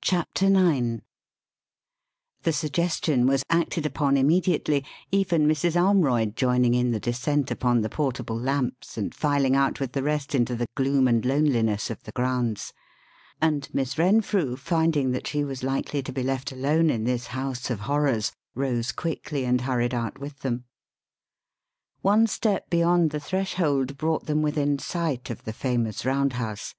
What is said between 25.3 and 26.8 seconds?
the famous Round House.